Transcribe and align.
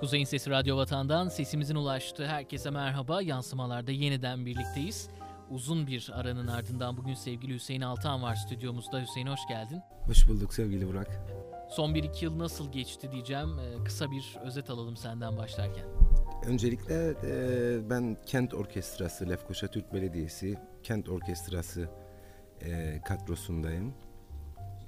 Kuzey'in 0.00 0.24
Sesi 0.24 0.50
Radyo 0.50 0.76
Vatan'dan 0.76 1.28
sesimizin 1.28 1.74
ulaştığı 1.74 2.26
herkese 2.26 2.70
merhaba. 2.70 3.22
Yansımalarda 3.22 3.90
yeniden 3.90 4.46
birlikteyiz. 4.46 5.08
Uzun 5.50 5.86
bir 5.86 6.10
aranın 6.14 6.46
ardından 6.46 6.96
bugün 6.96 7.14
sevgili 7.14 7.54
Hüseyin 7.54 7.80
Altan 7.80 8.22
var 8.22 8.34
stüdyomuzda. 8.34 9.00
Hüseyin 9.00 9.26
hoş 9.26 9.40
geldin. 9.48 9.82
Hoş 10.06 10.28
bulduk 10.28 10.54
sevgili 10.54 10.88
Burak. 10.88 11.20
Son 11.70 11.94
bir 11.94 12.04
iki 12.04 12.24
yıl 12.24 12.38
nasıl 12.38 12.72
geçti 12.72 13.12
diyeceğim. 13.12 13.58
Ee, 13.58 13.84
kısa 13.84 14.10
bir 14.10 14.36
özet 14.44 14.70
alalım 14.70 14.96
senden 14.96 15.36
başlarken. 15.36 15.84
Öncelikle 16.46 17.14
e, 17.24 17.90
ben 17.90 18.16
Kent 18.26 18.54
Orkestrası, 18.54 19.28
Lefkoşa 19.28 19.66
Türk 19.66 19.94
Belediyesi 19.94 20.58
Kent 20.82 21.08
Orkestrası 21.08 21.88
e, 22.60 23.00
kadrosundayım. 23.04 23.94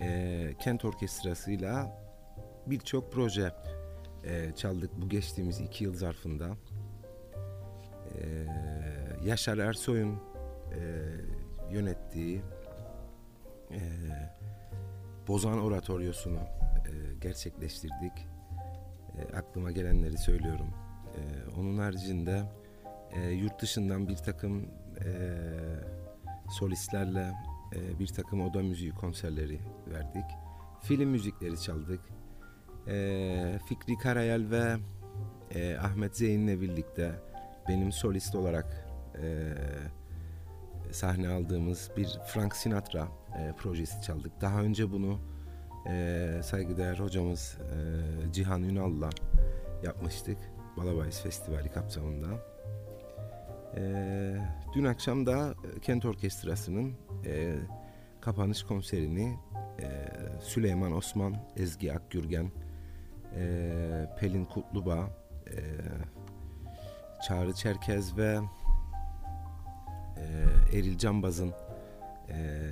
E, 0.00 0.54
Kent 0.58 0.84
Orkestrası'yla 0.84 2.04
birçok 2.66 3.12
proje 3.12 3.52
e, 4.24 4.52
çaldık 4.56 4.90
bu 4.96 5.08
geçtiğimiz 5.08 5.60
iki 5.60 5.84
yıl 5.84 5.94
zarfında. 5.94 6.56
E, 8.18 8.46
Yaşar 9.24 9.58
Ersoy'un 9.58 10.14
e, 10.14 10.80
yönettiği 11.72 12.42
e, 13.70 13.80
Bozan 15.28 15.60
Oratoryosunu 15.62 16.38
e, 16.38 17.14
gerçekleştirdik. 17.20 18.26
E, 19.18 19.36
aklıma 19.36 19.70
gelenleri 19.70 20.18
söylüyorum. 20.18 20.68
E, 21.14 21.20
onun 21.60 21.78
haricinde 21.78 22.42
e, 23.12 23.30
yurt 23.30 23.62
dışından 23.62 24.08
bir 24.08 24.16
takım 24.16 24.70
e, 25.04 25.08
solistlerle 26.50 27.32
e, 27.74 27.98
bir 27.98 28.06
takım 28.06 28.40
oda 28.40 28.62
müziği 28.62 28.92
konserleri 28.92 29.60
verdik. 29.86 30.24
Film 30.82 31.08
müzikleri 31.08 31.60
çaldık. 31.60 32.00
E, 32.88 33.58
Fikri 33.68 33.98
Karayel 33.98 34.50
ve 34.50 34.76
e, 35.50 35.76
Ahmet 35.76 36.16
Zeyn'le 36.16 36.60
birlikte 36.60 37.20
benim 37.68 37.92
solist 37.92 38.34
olarak 38.34 38.88
e, 39.22 39.54
sahne 40.92 41.28
aldığımız 41.28 41.90
bir 41.96 42.18
Frank 42.26 42.56
Sinatra 42.56 43.08
e, 43.38 43.52
projesi 43.56 44.02
çaldık. 44.02 44.40
Daha 44.40 44.60
önce 44.60 44.92
bunu 44.92 45.18
e, 45.88 46.40
saygıdeğer 46.44 46.98
hocamız 46.98 47.58
Cihan 48.32 48.62
Ünal'la 48.62 49.10
yapmıştık. 49.82 50.38
Balabayız 50.76 51.20
Festivali 51.20 51.70
kapsamında. 51.70 52.53
E, 53.76 54.36
dün 54.74 54.84
akşam 54.84 55.26
da 55.26 55.54
Kent 55.82 56.04
Orkestrası'nın 56.04 56.92
e, 57.26 57.54
kapanış 58.20 58.62
konserini 58.62 59.38
e, 59.82 59.88
Süleyman 60.40 60.92
Osman, 60.92 61.36
Ezgi 61.56 61.92
Akgürgen, 61.92 62.50
e, 63.36 64.16
Pelin 64.20 64.44
Kutluba, 64.44 65.10
e, 65.46 65.58
Çağrı 67.28 67.52
Çerkez 67.52 68.16
ve 68.16 68.38
e, 70.16 70.78
Eril 70.78 70.98
Cambaz'ın 70.98 71.52
e, 72.28 72.70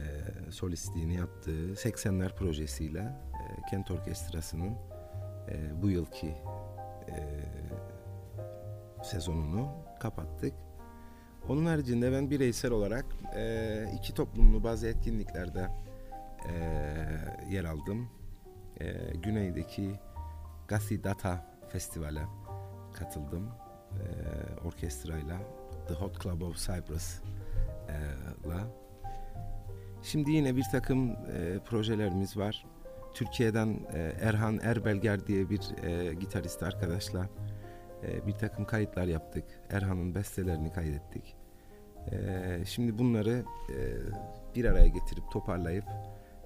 solistliğini 0.50 1.14
yaptığı 1.14 1.72
80'ler 1.72 2.36
projesiyle 2.36 2.98
e, 2.98 3.70
Kent 3.70 3.90
Orkestrası'nın 3.90 4.74
e, 5.48 5.82
bu 5.82 5.90
yılki 5.90 6.34
e, 7.08 7.16
sezonunu 9.04 9.68
kapattık. 10.00 10.54
Onun 11.48 11.66
haricinde 11.66 12.12
ben 12.12 12.30
bireysel 12.30 12.70
olarak 12.70 13.04
e, 13.36 13.84
iki 13.98 14.14
toplumlu 14.14 14.64
bazı 14.64 14.86
etkinliklerde 14.86 15.68
e, 16.48 16.54
yer 17.50 17.64
aldım. 17.64 18.08
E, 18.80 18.92
Güney'deki 19.22 20.00
Gasi 20.68 21.04
Data 21.04 21.46
Festival'e 21.68 22.22
katıldım 22.92 23.48
e, 23.92 24.04
orkestrayla. 24.66 25.38
The 25.88 25.94
Hot 25.94 26.22
Club 26.22 26.40
of 26.40 26.56
Cyprus'la. 26.56 27.22
Şimdi 30.02 30.30
yine 30.30 30.56
bir 30.56 30.64
takım 30.72 31.10
e, 31.10 31.58
projelerimiz 31.64 32.36
var. 32.36 32.66
Türkiye'den 33.14 33.80
e, 33.94 34.12
Erhan 34.20 34.58
Erbelger 34.58 35.26
diye 35.26 35.50
bir 35.50 35.84
e, 35.84 36.14
gitarist 36.14 36.62
arkadaşla 36.62 37.28
e, 38.02 38.26
bir 38.26 38.32
takım 38.32 38.64
kayıtlar 38.64 39.04
yaptık. 39.04 39.44
Erhan'ın 39.70 40.14
bestelerini 40.14 40.72
kaydettik. 40.72 41.36
E, 42.10 42.64
şimdi 42.66 42.98
bunları 42.98 43.44
e, 43.70 43.76
bir 44.54 44.64
araya 44.64 44.88
getirip 44.88 45.30
toparlayıp 45.32 45.84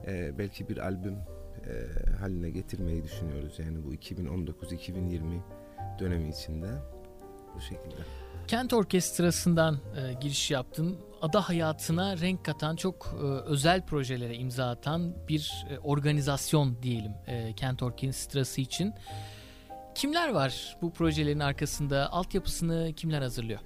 e, 0.06 0.38
belki 0.38 0.68
bir 0.68 0.78
albüm 0.78 1.14
e, 1.14 1.72
haline 2.20 2.50
getirmeyi 2.50 3.04
düşünüyoruz. 3.04 3.58
Yani 3.58 3.84
bu 3.84 3.94
2019-2020 3.94 5.40
dönemi 5.98 6.28
içinde 6.28 6.68
bu 7.54 7.60
şekilde. 7.60 7.96
Kent 8.46 8.72
Orkestrası'ndan 8.72 9.78
giriş 10.20 10.50
yaptın. 10.50 10.98
Ada 11.22 11.48
hayatına 11.48 12.18
renk 12.18 12.44
katan 12.44 12.76
çok 12.76 13.14
özel 13.46 13.86
projelere 13.86 14.34
imza 14.34 14.70
atan 14.70 15.14
bir 15.28 15.66
organizasyon 15.82 16.82
diyelim 16.82 17.12
Kent 17.56 17.82
Orkestrası 17.82 18.60
için. 18.60 18.94
Kimler 19.96 20.28
var 20.28 20.76
bu 20.82 20.92
projelerin 20.92 21.40
arkasında? 21.40 22.12
Altyapısını 22.12 22.92
kimler 22.96 23.22
hazırlıyor? 23.22 23.60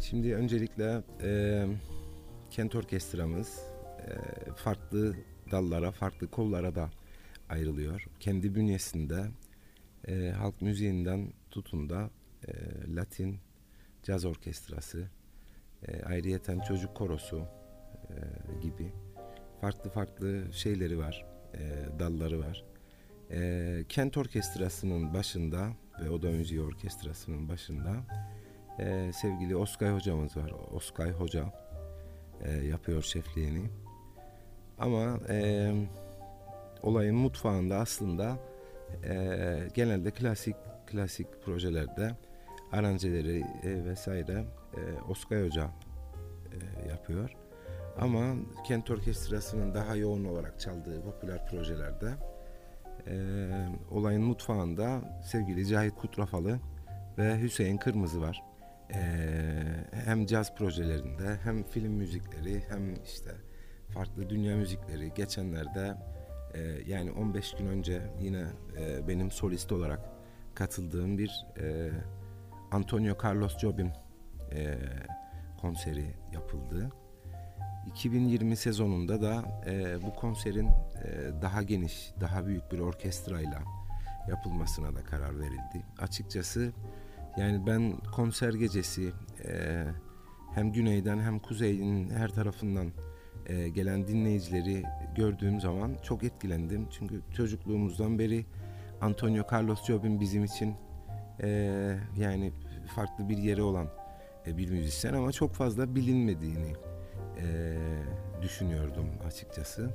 Şimdi 0.00 0.34
öncelikle 0.34 1.02
e, 1.22 1.66
Kent 2.50 2.74
Orkestramız 2.74 3.58
e, 3.98 4.12
farklı 4.52 5.14
dallara, 5.50 5.90
farklı 5.90 6.30
kollara 6.30 6.74
da 6.74 6.90
ayrılıyor. 7.48 8.06
Kendi 8.20 8.54
bünyesinde 8.54 9.26
e, 10.08 10.30
halk 10.30 10.62
müziğinden 10.62 11.32
tutun 11.50 11.90
da 11.90 12.10
e, 12.48 12.52
Latin, 12.94 13.38
caz 14.02 14.24
orkestrası, 14.24 15.08
e, 15.88 16.02
ayrıyeten 16.02 16.60
çocuk 16.60 16.96
korosu 16.96 17.46
e, 18.08 18.16
gibi 18.62 18.92
farklı 19.60 19.90
farklı 19.90 20.44
şeyleri 20.52 20.98
var, 20.98 21.26
e, 21.54 21.58
dalları 21.98 22.40
var. 22.40 22.69
E, 23.32 23.84
Kent 23.88 24.16
Orkestrası'nın 24.16 25.14
başında 25.14 25.68
ve 26.02 26.10
Oda 26.10 26.30
Müziği 26.30 26.60
Orkestrası'nın 26.60 27.48
başında 27.48 27.92
e, 28.78 29.12
sevgili 29.12 29.56
Oskay 29.56 29.90
hocamız 29.90 30.36
var. 30.36 30.52
Oskay 30.74 31.10
hoca 31.10 31.44
e, 32.44 32.52
yapıyor 32.52 33.02
şefliğini. 33.02 33.70
Ama 34.78 35.20
e, 35.28 35.72
olayın 36.82 37.16
mutfağında 37.16 37.76
aslında 37.76 38.38
e, 39.04 39.58
genelde 39.74 40.10
klasik 40.10 40.56
klasik 40.86 41.26
projelerde 41.44 42.16
aranjeleri 42.72 43.44
e, 43.62 43.84
vesaire 43.84 44.44
e, 44.74 44.80
Oskay 45.10 45.46
Hoca 45.46 45.70
e, 46.52 46.88
yapıyor. 46.88 47.36
Ama 47.98 48.34
Kent 48.66 48.90
Orkestrası'nın 48.90 49.74
daha 49.74 49.96
yoğun 49.96 50.24
olarak 50.24 50.60
çaldığı 50.60 51.02
popüler 51.02 51.46
projelerde 51.46 52.14
e, 53.10 53.16
olayın 53.90 54.22
mutfağında 54.22 55.00
sevgili 55.24 55.66
Cahit 55.66 55.94
Kutrafalı 55.94 56.60
ve 57.18 57.42
Hüseyin 57.42 57.76
Kırmızı 57.76 58.20
var. 58.20 58.42
E, 58.94 59.00
hem 60.04 60.26
caz 60.26 60.54
projelerinde 60.54 61.36
hem 61.44 61.62
film 61.62 61.92
müzikleri 61.92 62.62
hem 62.68 62.94
işte 63.04 63.30
farklı 63.94 64.30
dünya 64.30 64.56
müzikleri 64.56 65.14
geçenlerde 65.14 65.94
e, 66.54 66.60
yani 66.86 67.10
15 67.10 67.54
gün 67.54 67.66
önce 67.66 68.02
yine 68.20 68.44
e, 68.78 69.08
benim 69.08 69.30
solist 69.30 69.72
olarak 69.72 70.00
katıldığım 70.54 71.18
bir 71.18 71.46
e, 71.60 71.90
Antonio 72.70 73.16
Carlos 73.24 73.58
Jobim 73.58 73.92
e, 74.52 74.78
konseri 75.60 76.14
yapıldı. 76.32 76.90
2020 77.86 78.56
sezonunda 78.56 79.22
da 79.22 79.62
e, 79.66 80.02
bu 80.02 80.14
konserin 80.14 80.68
daha 81.42 81.62
geniş, 81.62 82.12
daha 82.20 82.46
büyük 82.46 82.72
bir 82.72 82.78
orkestrayla 82.78 83.62
yapılmasına 84.28 84.94
da 84.94 85.04
karar 85.04 85.40
verildi. 85.40 85.84
Açıkçası 85.98 86.72
yani 87.36 87.66
ben 87.66 87.92
konser 88.16 88.54
gecesi 88.54 89.12
e, 89.44 89.84
hem 90.54 90.72
güneyden 90.72 91.18
hem 91.18 91.38
kuzeyin 91.38 92.10
her 92.10 92.28
tarafından 92.28 92.92
e, 93.46 93.68
gelen 93.68 94.08
dinleyicileri 94.08 94.82
gördüğüm 95.16 95.60
zaman 95.60 95.96
çok 96.02 96.24
etkilendim. 96.24 96.88
Çünkü 96.90 97.20
çocukluğumuzdan 97.36 98.18
beri 98.18 98.46
Antonio 99.00 99.44
Carlos 99.52 99.84
Jobim 99.84 100.20
bizim 100.20 100.44
için 100.44 100.74
e, 101.42 101.48
yani 102.18 102.52
farklı 102.94 103.28
bir 103.28 103.38
yeri 103.38 103.62
olan 103.62 103.88
e, 104.46 104.56
bir 104.56 104.70
müzisyen 104.70 105.14
ama 105.14 105.32
çok 105.32 105.54
fazla 105.54 105.94
bilinmediğini 105.94 106.72
e, 107.38 107.76
düşünüyordum 108.42 109.06
açıkçası. 109.26 109.90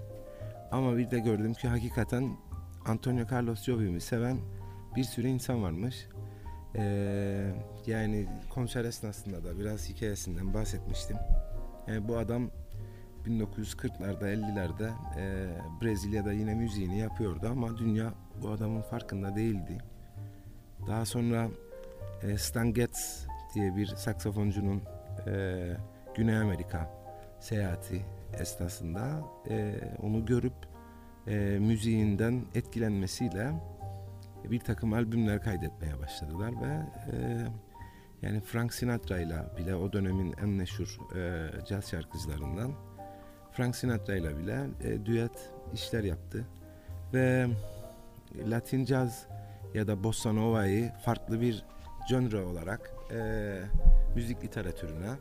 Ama 0.75 0.97
bir 0.97 1.11
de 1.11 1.19
gördüm 1.19 1.53
ki 1.53 1.67
hakikaten 1.67 2.37
Antonio 2.85 3.25
Carlos 3.31 3.63
Jobim'i 3.63 4.01
seven 4.01 4.37
bir 4.95 5.03
sürü 5.03 5.27
insan 5.27 5.63
varmış. 5.63 6.07
Ee, 6.75 7.51
yani 7.87 8.27
konser 8.49 8.85
esnasında 8.85 9.43
da 9.43 9.59
biraz 9.59 9.89
hikayesinden 9.89 10.53
bahsetmiştim. 10.53 11.17
Yani 11.87 12.07
bu 12.07 12.17
adam 12.17 12.49
1940'larda 13.25 14.33
50'lerde 14.33 14.91
e, 15.17 15.47
Brezilya'da 15.81 16.33
yine 16.33 16.53
müziğini 16.53 16.99
yapıyordu 16.99 17.47
ama 17.51 17.77
dünya 17.77 18.13
bu 18.41 18.49
adamın 18.49 18.81
farkında 18.81 19.35
değildi. 19.35 19.77
Daha 20.87 21.05
sonra 21.05 21.47
e, 22.23 22.37
Stan 22.37 22.73
Getz 22.73 23.27
diye 23.53 23.75
bir 23.75 23.87
saksafoncunun 23.87 24.81
e, 25.27 25.77
Güney 26.15 26.37
Amerika 26.37 26.89
seyahati 27.39 28.14
esnasında 28.33 29.23
e, 29.49 29.75
onu 30.01 30.25
görüp 30.25 30.53
e, 31.27 31.35
müziğinden 31.59 32.45
etkilenmesiyle 32.55 33.51
bir 34.51 34.59
takım 34.59 34.93
albümler 34.93 35.41
kaydetmeye 35.41 35.99
başladılar 35.99 36.53
ve 36.61 36.73
e, 37.11 37.47
yani 38.21 38.41
Frank 38.41 38.73
Sinatra 38.73 39.19
ile 39.19 39.35
bile 39.57 39.75
o 39.75 39.93
dönemin 39.93 40.35
en 40.41 40.49
meşhur 40.49 40.99
e, 41.15 41.49
caz 41.65 41.89
şarkıcılarından 41.89 42.71
Frank 43.51 43.75
Sinatra 43.75 44.15
ile 44.15 44.37
bile 44.37 44.67
e, 44.83 45.05
düet 45.05 45.51
işler 45.73 46.03
yaptı 46.03 46.45
ve 47.13 47.47
Latin 48.49 48.85
caz 48.85 49.27
ya 49.73 49.87
da 49.87 50.03
bossa 50.03 50.33
nova'yı 50.33 50.91
farklı 51.05 51.41
bir 51.41 51.65
genre 52.09 52.41
olarak 52.41 52.91
e, 53.11 53.59
müzik 54.15 54.43
literatürüne 54.43 55.11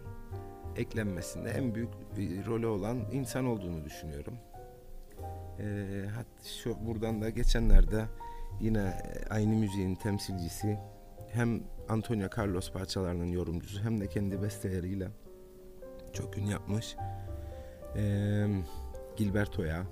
eklenmesinde 0.77 1.51
en 1.51 1.75
büyük 1.75 1.91
rolü 2.47 2.67
olan 2.67 2.99
insan 3.13 3.47
olduğunu 3.47 3.85
düşünüyorum. 3.85 4.35
E, 5.59 5.65
hatta 6.15 6.49
şu 6.63 6.87
buradan 6.87 7.23
da 7.23 7.31
geçenlerde 7.31 8.05
yine 8.61 8.93
aynı 9.31 9.55
müziğin 9.55 9.95
temsilcisi 9.95 10.79
hem 11.33 11.63
Antonio 11.89 12.29
Carlos 12.39 12.73
parçalarının 12.73 13.27
yorumcusu 13.27 13.83
hem 13.83 14.01
de 14.01 14.07
kendi 14.07 14.43
besteleriyle 14.43 15.09
çok 16.13 16.39
ün 16.39 16.47
yapmış. 16.47 16.97
E, 17.97 18.47
Gilberto'ya 19.17 19.87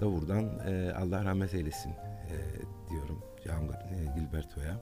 da 0.00 0.12
buradan 0.12 0.44
e, 0.66 0.92
Allah 0.92 1.24
rahmet 1.24 1.54
eylesin 1.54 1.90
e, 1.90 2.36
diyorum 2.90 3.22
Can 3.44 3.62
e, 3.62 4.20
Gilberto'ya. 4.20 4.80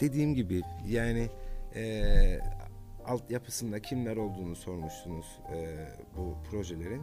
Dediğim 0.00 0.34
gibi 0.34 0.62
yani 0.86 1.28
e, 1.74 1.82
altyapısında 3.06 3.82
kimler 3.82 4.16
olduğunu 4.16 4.56
sormuştunuz 4.56 5.26
e, 5.54 5.88
bu 6.16 6.36
projelerin. 6.50 7.02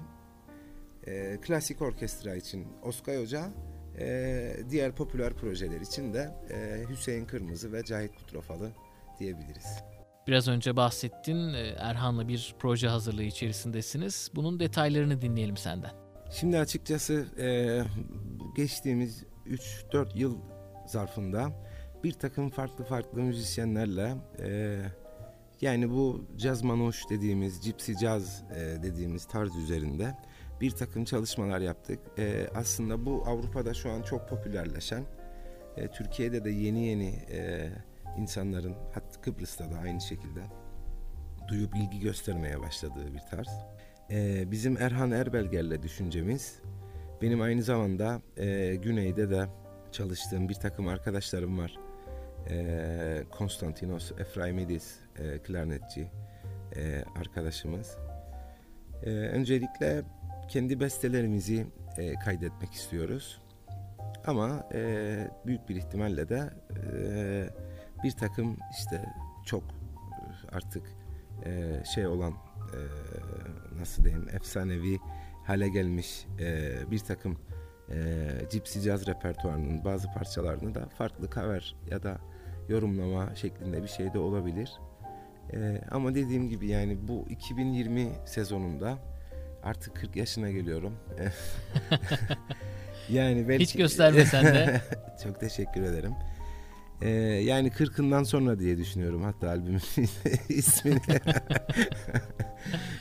E, 1.07 1.37
klasik 1.41 1.81
orkestra 1.81 2.35
için 2.35 2.67
Oskay 2.83 3.21
Hoca, 3.21 3.51
e, 3.99 4.57
diğer 4.69 4.91
popüler 4.91 5.33
projeler 5.33 5.81
için 5.81 6.13
de 6.13 6.31
e, 6.49 6.89
Hüseyin 6.89 7.25
Kırmızı 7.25 7.73
ve 7.73 7.83
Cahit 7.83 8.15
Kutrafalı 8.15 8.71
diyebiliriz. 9.19 9.83
Biraz 10.27 10.47
önce 10.47 10.75
bahsettin 10.75 11.53
e, 11.53 11.67
Erhan'la 11.77 12.27
bir 12.27 12.55
proje 12.59 12.87
hazırlığı 12.87 13.23
içerisindesiniz. 13.23 14.31
Bunun 14.35 14.59
detaylarını 14.59 15.21
dinleyelim 15.21 15.57
senden. 15.57 15.91
Şimdi 16.31 16.59
açıkçası 16.59 17.25
e, 17.39 17.79
geçtiğimiz 18.55 19.23
3-4 19.47 20.17
yıl 20.17 20.37
zarfında 20.87 21.51
bir 22.03 22.13
takım 22.13 22.49
farklı 22.49 22.83
farklı 22.83 23.21
müzisyenlerle 23.21 24.15
e, 24.39 24.79
yani 25.63 25.89
bu 25.89 26.25
caz 26.37 26.63
manoş 26.63 27.09
dediğimiz, 27.09 27.61
gypsy 27.61 27.93
caz 27.93 28.43
e, 28.55 28.83
dediğimiz 28.83 29.25
tarz 29.25 29.55
üzerinde 29.55 30.15
bir 30.61 30.71
takım 30.71 31.05
çalışmalar 31.05 31.59
yaptık. 31.59 31.99
E, 32.17 32.47
aslında 32.55 33.05
bu 33.05 33.23
Avrupa'da 33.25 33.73
şu 33.73 33.91
an 33.91 34.01
çok 34.01 34.29
popülerleşen, 34.29 35.03
e, 35.77 35.87
Türkiye'de 35.87 36.45
de 36.45 36.49
yeni 36.49 36.85
yeni 36.85 37.13
insanların, 38.17 38.75
hatta 38.93 39.21
Kıbrıs'ta 39.21 39.71
da 39.71 39.77
aynı 39.77 40.01
şekilde 40.01 40.41
duyup 41.47 41.75
ilgi 41.75 41.99
göstermeye 41.99 42.61
başladığı 42.61 43.13
bir 43.13 43.21
tarz. 43.31 43.49
Bizim 44.51 44.77
Erhan 44.77 45.11
Erbelger'le 45.11 45.83
düşüncemiz, 45.83 46.59
benim 47.21 47.41
aynı 47.41 47.63
zamanda 47.63 48.21
Güney'de 48.81 49.29
de 49.29 49.45
çalıştığım 49.91 50.49
bir 50.49 50.53
takım 50.55 50.87
arkadaşlarım 50.87 51.57
var. 51.57 51.82
E, 52.49 53.23
Konstantinos 53.31 54.11
Efraimidis 54.11 54.99
e, 55.19 55.39
klarnetçi 55.39 56.07
e, 56.75 57.03
arkadaşımız. 57.19 57.97
E, 59.03 59.09
öncelikle 59.09 60.03
kendi 60.47 60.79
bestelerimizi 60.79 61.65
e, 61.97 62.13
kaydetmek 62.13 62.73
istiyoruz. 62.73 63.41
Ama 64.25 64.69
e, 64.73 65.31
büyük 65.45 65.69
bir 65.69 65.75
ihtimalle 65.75 66.29
de 66.29 66.49
e, 66.93 67.49
bir 68.03 68.11
takım 68.11 68.57
işte 68.77 69.05
çok 69.45 69.63
artık 70.51 70.83
e, 71.45 71.83
şey 71.95 72.07
olan 72.07 72.33
e, 72.73 72.79
nasıl 73.79 74.03
diyeyim 74.03 74.27
efsanevi 74.33 74.99
hale 75.45 75.69
gelmiş 75.69 76.25
e, 76.39 76.71
bir 76.91 76.99
takım 76.99 77.37
e, 77.89 78.27
Gypsy 78.51 78.79
Jazz 78.79 79.07
repertuarının 79.07 79.85
bazı 79.85 80.11
parçalarını 80.11 80.75
da 80.75 80.89
farklı 80.97 81.29
cover 81.29 81.75
ya 81.91 82.03
da 82.03 82.17
yorumlama 82.69 83.35
şeklinde 83.35 83.83
bir 83.83 83.87
şey 83.87 84.13
de 84.13 84.19
olabilir. 84.19 84.71
E, 85.53 85.81
ama 85.91 86.15
dediğim 86.15 86.49
gibi 86.49 86.67
yani 86.67 87.07
bu 87.07 87.25
2020 87.29 88.09
sezonunda 88.25 88.97
artık 89.63 89.95
40 89.95 90.15
yaşına 90.15 90.51
geliyorum. 90.51 90.93
yani 93.09 93.49
belki... 93.49 93.63
Hiç 93.63 93.75
göstermesen 93.75 94.45
de. 94.45 94.81
Çok 95.23 95.39
teşekkür 95.39 95.81
ederim. 95.81 96.13
Ee, 97.01 97.09
yani 97.43 97.69
40'ından 97.69 98.25
sonra 98.25 98.59
diye 98.59 98.77
düşünüyorum 98.77 99.23
hatta 99.23 99.49
albümün 99.49 99.81
ismini. 100.49 100.99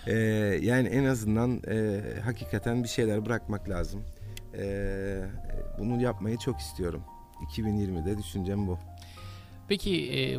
ee, 0.07 0.15
yani 0.63 0.89
en 0.89 1.05
azından 1.05 1.63
e, 1.69 2.01
hakikaten 2.25 2.83
bir 2.83 2.89
şeyler 2.89 3.27
bırakmak 3.27 3.69
lazım. 3.69 4.05
Ee, 4.59 5.25
bunu 5.79 6.03
yapmayı 6.03 6.39
çok 6.39 6.61
istiyorum. 6.61 7.03
2020'de 7.57 8.19
düşüncem 8.19 8.67
bu. 8.67 8.79
Peki 9.69 10.13
e, 10.13 10.39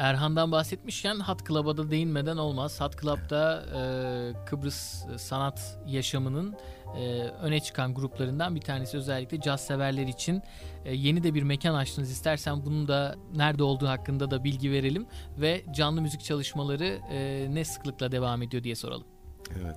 Erhan'dan 0.00 0.52
bahsetmişken 0.52 1.14
Hat 1.18 1.46
Club'a 1.48 1.76
da 1.76 1.90
değinmeden 1.90 2.36
olmaz. 2.36 2.80
Hat 2.80 3.02
Club'da 3.02 3.62
e, 3.62 4.44
Kıbrıs 4.46 5.04
sanat 5.16 5.78
yaşamının 5.86 6.54
e, 6.96 7.22
öne 7.22 7.60
çıkan 7.60 7.94
gruplarından 7.94 8.54
bir 8.54 8.60
tanesi 8.60 8.96
özellikle 8.96 9.40
caz 9.40 9.66
severler 9.66 10.06
için 10.06 10.42
e, 10.84 10.94
yeni 10.94 11.22
de 11.22 11.34
bir 11.34 11.42
mekan 11.42 11.74
açtınız. 11.74 12.10
İstersen 12.10 12.64
bunun 12.66 12.88
da 12.88 13.16
nerede 13.34 13.62
olduğu 13.62 13.88
hakkında 13.88 14.30
da 14.30 14.44
bilgi 14.44 14.72
verelim 14.72 15.06
ve 15.38 15.64
canlı 15.74 16.02
müzik 16.02 16.20
çalışmaları 16.24 16.98
e, 17.10 17.46
ne 17.50 17.64
sıklıkla 17.64 18.12
devam 18.12 18.42
ediyor 18.42 18.62
diye 18.62 18.74
soralım. 18.74 19.06
Evet. 19.62 19.76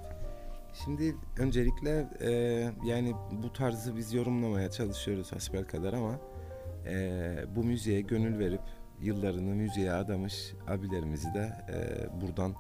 Şimdi 0.86 1.16
öncelikle 1.38 2.10
e, 2.22 2.32
yani 2.86 3.14
bu 3.32 3.54
tarzı 3.54 3.98
biz 3.98 4.14
yorumlamaya 4.14 4.72
çalışıyoruz 4.72 5.32
hasbel 5.32 5.64
kadar 5.64 5.94
ama 5.94 6.20
e, 6.86 7.36
bu 7.56 7.64
müziğe 7.64 8.02
gönül 8.02 8.40
verip 8.40 8.62
yıllarını 9.02 9.56
müziğe 9.56 9.92
adamış 9.92 10.54
abilerimizi 10.68 11.34
de 11.34 11.52
e, 11.70 12.22
buradan 12.22 12.56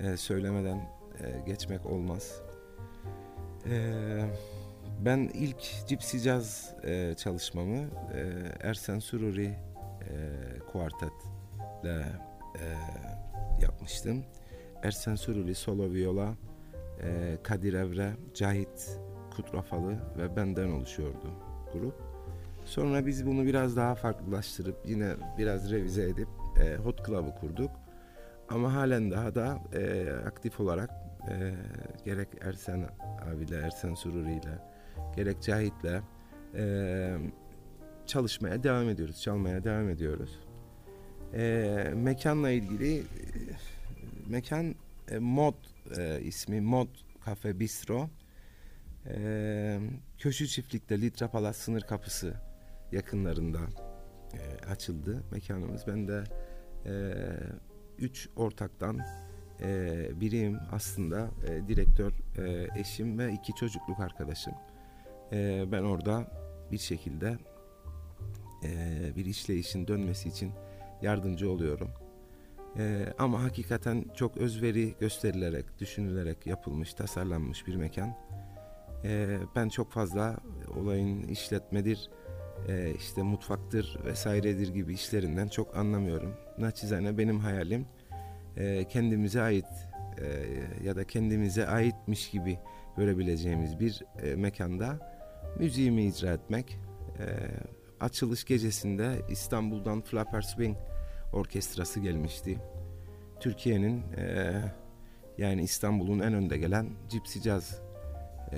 e, 0.00 0.16
söylemeden 0.16 0.76
e, 1.20 1.40
geçmek 1.46 1.86
olmaz. 1.86 2.42
E, 3.70 3.92
ben 5.04 5.30
ilk 5.34 5.88
Gypsy 5.88 6.18
Jazz 6.18 6.74
e, 6.84 7.14
çalışmamı 7.16 7.78
e, 8.14 8.32
Ersen 8.60 8.98
Sururi 8.98 9.46
e, 9.46 10.14
kuartetle 10.72 12.06
e, 12.54 12.64
yapmıştım. 13.62 14.24
Ersen 14.82 15.14
Sururi 15.14 15.54
solo 15.54 15.92
viola, 15.92 16.34
e, 17.02 17.38
Kadir 17.42 17.74
Evre, 17.74 18.12
Cahit 18.34 19.00
Kutrafalı 19.36 19.98
ve 20.18 20.36
benden 20.36 20.70
oluşuyordu 20.70 21.30
grup. 21.72 22.05
Sonra 22.66 23.06
biz 23.06 23.26
bunu 23.26 23.46
biraz 23.46 23.76
daha 23.76 23.94
farklılaştırıp 23.94 24.76
yine 24.84 25.14
biraz 25.38 25.70
revize 25.70 26.02
edip 26.02 26.28
e, 26.62 26.76
Hot 26.76 27.06
Club'ı 27.06 27.34
kurduk. 27.34 27.70
Ama 28.48 28.74
halen 28.74 29.10
daha 29.10 29.34
da 29.34 29.58
e, 29.74 30.10
aktif 30.26 30.60
olarak 30.60 30.90
e, 31.30 31.54
gerek 32.04 32.28
Ersen 32.40 32.88
abiyle, 33.32 33.56
Ersen 33.56 33.94
Sururi 33.94 34.32
ile 34.32 34.58
gerek 35.16 35.42
Cahit'le 35.42 36.02
e, 36.54 37.16
çalışmaya 38.06 38.62
devam 38.62 38.88
ediyoruz, 38.88 39.22
çalmaya 39.22 39.64
devam 39.64 39.88
ediyoruz. 39.88 40.40
E, 41.34 41.92
mekanla 41.94 42.50
ilgili 42.50 42.98
e, 42.98 43.04
mekan 44.28 44.74
e, 45.10 45.18
Mod 45.18 45.54
e, 45.98 46.20
ismi 46.20 46.60
Mod 46.60 46.88
Cafe 47.26 47.60
Bistro. 47.60 48.08
E, 49.06 49.78
Köşü 50.18 50.46
Çiftlik'te 50.48 51.00
Litra 51.00 51.30
Palas 51.30 51.56
sınır 51.56 51.82
kapısı 51.82 52.34
yakınlarında 52.92 53.58
e, 54.34 54.66
açıldı 54.66 55.22
mekanımız. 55.30 55.86
Ben 55.86 56.08
de 56.08 56.24
e, 56.86 56.92
üç 57.98 58.28
ortaktan 58.36 59.00
e, 59.62 60.20
biriyim 60.20 60.58
aslında 60.72 61.30
e, 61.48 61.68
direktör 61.68 62.12
e, 62.38 62.68
eşim 62.80 63.18
ve 63.18 63.32
iki 63.32 63.54
çocukluk 63.54 64.00
arkadaşım. 64.00 64.54
E, 65.32 65.64
ben 65.72 65.82
orada 65.82 66.26
bir 66.72 66.78
şekilde 66.78 67.38
e, 68.64 69.16
bir 69.16 69.24
işleyişin 69.24 69.88
dönmesi 69.88 70.28
için 70.28 70.52
yardımcı 71.02 71.50
oluyorum. 71.50 71.90
E, 72.78 73.06
ama 73.18 73.42
hakikaten 73.42 74.04
çok 74.14 74.36
özveri 74.36 74.94
gösterilerek, 75.00 75.78
düşünülerek 75.78 76.46
yapılmış, 76.46 76.94
tasarlanmış 76.94 77.66
bir 77.66 77.76
mekan. 77.76 78.14
E, 79.04 79.38
ben 79.56 79.68
çok 79.68 79.92
fazla 79.92 80.36
olayın 80.76 81.22
işletmedir, 81.22 82.10
e, 82.68 82.94
işte 82.94 83.22
mutfaktır 83.22 83.98
vesairedir 84.04 84.68
gibi 84.74 84.94
işlerinden 84.94 85.48
çok 85.48 85.76
anlamıyorum. 85.76 86.34
Naçizane 86.58 87.18
benim 87.18 87.40
hayalim 87.40 87.86
e, 88.56 88.84
kendimize 88.88 89.42
ait 89.42 89.66
e, 90.18 90.26
ya 90.84 90.96
da 90.96 91.04
kendimize 91.04 91.66
aitmiş 91.66 92.30
gibi 92.30 92.58
görebileceğimiz 92.96 93.80
bir 93.80 94.02
e, 94.22 94.34
mekanda 94.34 95.16
müziğimi 95.58 96.04
icra 96.04 96.32
etmek. 96.32 96.78
Açılış 98.00 98.44
gecesinde 98.44 99.22
İstanbul'dan 99.30 100.00
Flapper 100.00 100.40
Swing 100.40 100.76
Orkestrası 101.32 102.00
gelmişti. 102.00 102.58
Türkiye'nin 103.40 104.02
yani 105.38 105.62
İstanbul'un 105.62 106.18
en 106.18 106.34
önde 106.34 106.58
gelen 106.58 106.90
Gypsy 107.10 107.38
Jazz 107.38 107.80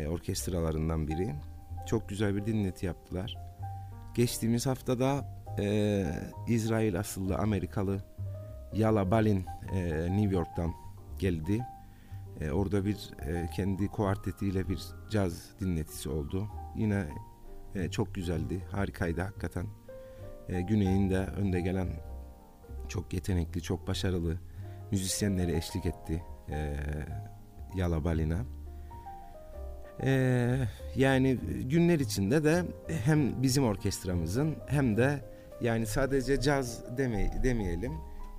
orkestralarından 0.09 1.09
biri. 1.09 1.35
Çok 1.87 2.09
güzel 2.09 2.37
bir 2.37 2.47
dinleti 2.47 2.87
yaptılar. 2.87 3.48
Geçtiğimiz 4.15 4.67
haftada 4.67 5.25
e, 5.59 6.05
İsrail 6.49 6.99
asıllı 6.99 7.37
Amerikalı 7.37 8.01
Yala 8.73 9.11
Balin 9.11 9.47
e, 9.73 9.83
New 10.17 10.35
York'tan 10.35 10.73
geldi. 11.19 11.61
E, 12.41 12.51
orada 12.51 12.85
bir 12.85 13.11
e, 13.27 13.51
kendi 13.57 13.89
kuartetiyle 13.89 14.69
bir 14.69 14.81
caz 15.11 15.51
dinletisi 15.61 16.09
oldu. 16.09 16.49
Yine 16.77 17.05
e, 17.75 17.91
çok 17.91 18.15
güzeldi, 18.15 18.65
harikaydı 18.73 19.21
hakikaten. 19.21 19.67
E, 20.49 20.61
Güney'in 20.61 21.11
de 21.11 21.19
önde 21.19 21.61
gelen 21.61 21.89
çok 22.89 23.13
yetenekli, 23.13 23.63
çok 23.63 23.89
başarılı 23.89 24.39
müzisyenleri 24.91 25.57
eşlik 25.57 25.87
etti 25.87 26.23
e, 26.51 26.77
Yala 27.77 28.05
Balin'a. 28.05 28.58
E, 30.03 30.59
yani 30.97 31.39
günler 31.65 31.99
içinde 31.99 32.45
de 32.45 32.65
hem 33.05 33.43
bizim 33.43 33.65
orkestramızın 33.65 34.55
hem 34.67 34.97
de 34.97 35.21
yani 35.61 35.87
sadece 35.87 36.41
caz 36.41 36.99
deme, 36.99 37.41
demeyelim 37.43 37.93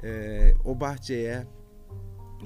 e, 0.03 0.39
o 0.65 0.79
bahçeye 0.79 1.43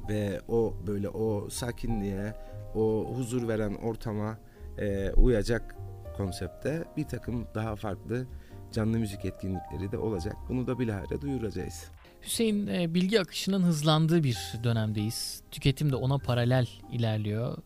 ve 0.10 0.42
o 0.48 0.74
böyle 0.88 1.10
o 1.10 1.50
sakinliğe, 1.50 2.34
o 2.76 3.14
huzur 3.16 3.48
veren 3.48 3.74
ortama 3.74 4.38
e, 4.78 5.12
uyacak 5.12 5.76
konsepte 6.18 6.84
bir 6.98 7.04
takım 7.04 7.48
daha 7.56 7.76
farklı 7.76 8.28
canlı 8.72 9.00
müzik 9.00 9.26
etkinlikleri 9.26 9.92
de 9.92 9.98
olacak. 9.98 10.36
Bunu 10.50 10.68
da 10.68 10.80
bilahare 10.80 11.22
duyuracağız. 11.22 11.92
Hüseyin 12.22 12.68
e, 12.68 12.94
bilgi 12.94 13.22
akışının 13.22 13.64
hızlandığı 13.64 14.24
bir 14.24 14.38
dönemdeyiz. 14.64 15.42
Tüketim 15.52 15.92
de 15.92 15.96
ona 15.96 16.18
paralel 16.18 16.68
ilerliyor. 16.92 17.58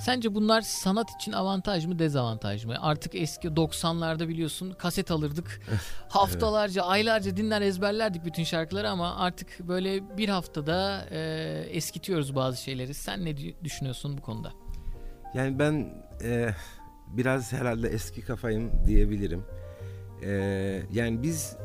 Sence 0.00 0.34
bunlar 0.34 0.60
sanat 0.60 1.10
için 1.10 1.32
avantaj 1.32 1.86
mı 1.86 1.98
dezavantaj 1.98 2.64
mı? 2.64 2.76
Artık 2.80 3.14
eski 3.14 3.48
90'larda 3.48 4.28
biliyorsun 4.28 4.72
kaset 4.72 5.10
alırdık. 5.10 5.60
Haftalarca, 6.08 6.82
evet. 6.82 6.90
aylarca 6.90 7.36
dinler 7.36 7.62
ezberlerdik 7.62 8.24
bütün 8.24 8.44
şarkıları 8.44 8.90
ama 8.90 9.16
artık 9.16 9.68
böyle 9.68 10.18
bir 10.18 10.28
haftada 10.28 11.06
e, 11.10 11.18
eskitiyoruz 11.70 12.34
bazı 12.34 12.62
şeyleri. 12.62 12.94
Sen 12.94 13.24
ne 13.24 13.36
düşünüyorsun 13.64 14.18
bu 14.18 14.22
konuda? 14.22 14.52
Yani 15.34 15.58
ben 15.58 15.94
e, 16.22 16.50
biraz 17.06 17.52
herhalde 17.52 17.88
eski 17.88 18.22
kafayım 18.22 18.72
diyebilirim. 18.86 19.44
E, 20.22 20.30
yani 20.92 21.22
biz 21.22 21.56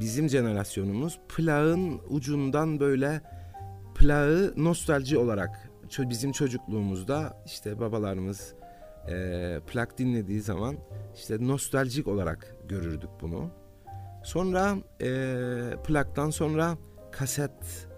bizim 0.00 0.28
jenerasyonumuz 0.28 1.18
plağın 1.36 2.00
ucundan 2.08 2.80
böyle 2.80 3.20
plağı 3.94 4.54
nostalji 4.56 5.18
olarak 5.18 5.67
bizim 5.98 6.32
çocukluğumuzda 6.32 7.42
işte 7.46 7.80
babalarımız 7.80 8.54
e, 9.08 9.60
plak 9.66 9.98
dinlediği 9.98 10.40
zaman 10.40 10.76
işte 11.14 11.36
nostaljik 11.40 12.08
olarak 12.08 12.56
görürdük 12.68 13.10
bunu. 13.20 13.50
Sonra 14.24 14.76
e, 15.02 15.10
plaktan 15.86 16.30
sonra 16.30 16.78
kaset 17.12 17.88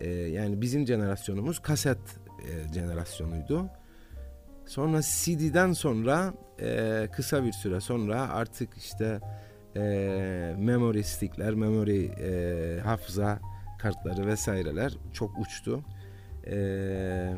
e, 0.00 0.10
yani 0.10 0.60
bizim 0.60 0.86
jenerasyonumuz 0.86 1.58
kaset 1.58 1.98
e, 2.48 2.72
jenerasyonuydu. 2.74 3.70
Sonra 4.66 5.00
CD'den 5.02 5.72
sonra 5.72 6.34
e, 6.60 7.08
kısa 7.12 7.44
bir 7.44 7.52
süre 7.52 7.80
sonra 7.80 8.28
artık 8.28 8.76
işte 8.76 9.20
e, 9.76 9.80
memory 10.58 11.02
stickler, 11.02 11.54
memory 11.54 12.04
e, 12.04 12.80
hafıza 12.80 13.40
kartları 13.78 14.26
vesaireler 14.26 14.98
çok 15.12 15.38
uçtu 15.38 15.84
e, 16.46 17.34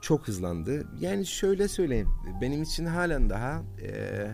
çok 0.00 0.28
hızlandı. 0.28 0.86
Yani 1.00 1.26
şöyle 1.26 1.68
söyleyeyim, 1.68 2.08
benim 2.40 2.62
için 2.62 2.86
halen 2.86 3.30
daha 3.30 3.62
e, 3.82 4.26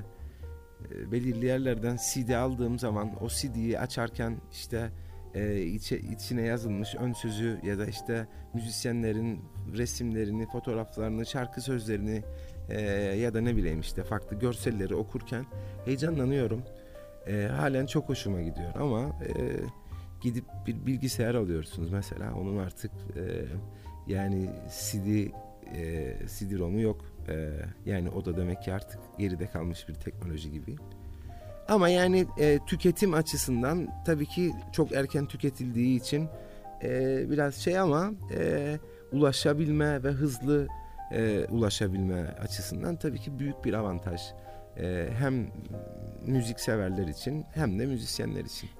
belirli 1.12 1.46
yerlerden 1.46 1.96
CD 1.96 2.30
aldığım 2.30 2.78
zaman 2.78 3.24
o 3.24 3.28
CD'yi 3.28 3.78
açarken 3.78 4.40
işte 4.52 4.90
e, 5.34 5.62
içe, 5.62 5.98
içine 5.98 6.42
yazılmış 6.42 6.94
ön 6.94 7.12
sözü 7.12 7.60
ya 7.62 7.78
da 7.78 7.86
işte 7.86 8.26
müzisyenlerin 8.54 9.40
resimlerini, 9.76 10.46
fotoğraflarını, 10.46 11.26
şarkı 11.26 11.60
sözlerini 11.60 12.22
e, 12.68 12.80
ya 13.16 13.34
da 13.34 13.40
ne 13.40 13.56
bileyim 13.56 13.80
işte 13.80 14.04
farklı 14.04 14.38
görselleri 14.38 14.94
okurken 14.94 15.46
heyecanlanıyorum. 15.84 16.62
E, 17.26 17.48
halen 17.56 17.86
çok 17.86 18.08
hoşuma 18.08 18.40
gidiyor 18.40 18.74
ama 18.74 19.00
e, 19.00 19.32
gidip 20.20 20.44
bir 20.66 20.86
bilgisayar 20.86 21.34
alıyorsunuz 21.34 21.90
mesela 21.92 22.34
onun 22.34 22.58
artık 22.58 22.90
e, 23.16 23.22
yani 24.06 24.50
CD 24.68 25.06
e, 25.74 26.16
CD-ROM'u 26.26 26.80
yok. 26.80 27.04
E, 27.28 27.50
yani 27.86 28.10
o 28.10 28.24
da 28.24 28.36
demek 28.36 28.62
ki 28.62 28.72
artık 28.72 29.00
geride 29.18 29.46
kalmış 29.46 29.88
bir 29.88 29.94
teknoloji 29.94 30.52
gibi. 30.52 30.76
Ama 31.68 31.88
yani 31.88 32.26
e, 32.38 32.58
tüketim 32.66 33.14
açısından 33.14 33.88
tabii 34.06 34.26
ki 34.26 34.52
çok 34.72 34.92
erken 34.92 35.26
tüketildiği 35.26 36.00
için 36.00 36.28
e, 36.82 37.24
biraz 37.30 37.54
şey 37.54 37.78
ama 37.78 38.10
e, 38.34 38.78
ulaşabilme 39.12 40.02
ve 40.02 40.08
hızlı 40.08 40.66
e, 41.12 41.46
ulaşabilme 41.50 42.22
açısından 42.22 42.96
tabii 42.96 43.18
ki 43.18 43.38
büyük 43.38 43.64
bir 43.64 43.72
avantaj. 43.72 44.20
E, 44.76 45.08
hem 45.18 45.50
müzik 46.26 46.60
severler 46.60 47.08
için 47.08 47.44
hem 47.54 47.78
de 47.78 47.86
müzisyenler 47.86 48.44
için. 48.44 48.70